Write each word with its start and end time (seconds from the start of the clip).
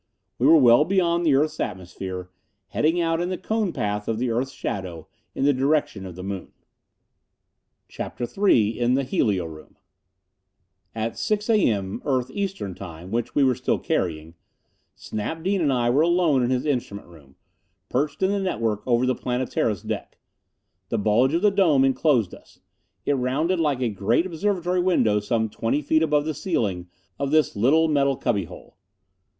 We 0.39 0.47
were 0.47 0.57
well 0.57 0.83
beyond 0.83 1.27
the 1.27 1.35
earth's 1.35 1.59
atmosphere, 1.59 2.31
heading 2.69 2.99
out 2.99 3.21
in 3.21 3.29
the 3.29 3.37
cone 3.37 3.71
path 3.71 4.07
of 4.07 4.17
the 4.17 4.31
earth's 4.31 4.51
shadow, 4.51 5.07
in 5.35 5.45
the 5.45 5.53
direction 5.53 6.07
of 6.07 6.15
the 6.15 6.23
moon. 6.23 6.53
CHAPTER 7.87 8.25
III 8.47 8.79
In 8.79 8.95
the 8.95 9.03
Helio 9.03 9.45
room 9.45 9.75
At 10.95 11.19
six 11.19 11.51
A. 11.51 11.69
M., 11.69 12.01
earth 12.03 12.31
Eastern 12.31 12.73
time, 12.73 13.11
which 13.11 13.35
we 13.35 13.43
were 13.43 13.53
still 13.53 13.77
carrying, 13.77 14.33
Snap 14.95 15.43
Dean 15.43 15.61
and 15.61 15.71
I 15.71 15.91
were 15.91 16.01
alone 16.01 16.41
in 16.41 16.49
his 16.49 16.65
instrument 16.65 17.05
room, 17.07 17.35
perched 17.87 18.23
in 18.23 18.31
the 18.31 18.39
network 18.39 18.81
over 18.87 19.05
the 19.05 19.13
Planetara's 19.13 19.83
deck. 19.83 20.17
The 20.89 20.97
bulge 20.97 21.35
of 21.35 21.43
the 21.43 21.51
dome 21.51 21.85
enclosed 21.85 22.33
us; 22.33 22.59
it 23.05 23.13
rounded 23.13 23.59
like 23.59 23.81
a 23.81 23.87
great 23.87 24.25
observatory 24.25 24.81
window 24.81 25.19
some 25.19 25.47
twenty 25.47 25.83
feet 25.83 26.01
above 26.01 26.25
the 26.25 26.33
ceiling 26.33 26.89
of 27.19 27.29
this 27.29 27.55
little 27.55 27.87
metal 27.87 28.17
cubby 28.17 28.45
hole. 28.45 28.77